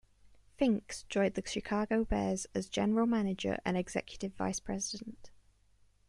Finks 0.57 1.03
joined 1.03 1.35
the 1.35 1.45
Chicago 1.45 2.03
Bears, 2.03 2.47
as 2.55 2.67
general 2.69 3.05
manager 3.05 3.59
and 3.63 3.77
executive 3.77 4.33
vice-president. 4.33 5.29